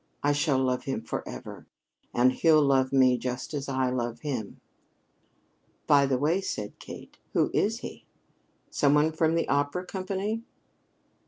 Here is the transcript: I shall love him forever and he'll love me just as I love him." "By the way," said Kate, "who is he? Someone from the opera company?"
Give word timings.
I 0.23 0.31
shall 0.31 0.57
love 0.57 0.85
him 0.85 1.03
forever 1.03 1.67
and 2.11 2.31
he'll 2.33 2.63
love 2.65 2.91
me 2.91 3.19
just 3.19 3.53
as 3.53 3.69
I 3.69 3.91
love 3.91 4.21
him." 4.21 4.59
"By 5.85 6.07
the 6.07 6.17
way," 6.17 6.41
said 6.41 6.79
Kate, 6.79 7.19
"who 7.33 7.51
is 7.53 7.81
he? 7.81 8.05
Someone 8.71 9.11
from 9.11 9.35
the 9.35 9.47
opera 9.47 9.85
company?" 9.85 10.41